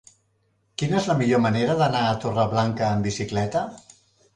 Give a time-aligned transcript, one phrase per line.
[0.81, 3.69] Quina és la millor manera d'anar a Torreblanca amb bicicleta?